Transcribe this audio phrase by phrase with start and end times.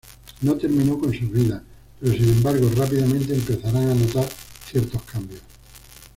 [0.41, 1.61] No terminó con sus vidas,
[1.99, 4.27] pero sin embargo rápidamente empezarán a notar
[4.67, 5.41] ciertos cambios.